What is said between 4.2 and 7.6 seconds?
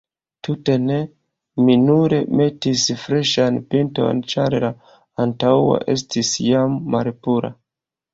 ĉar la antaŭa estis jam malpura.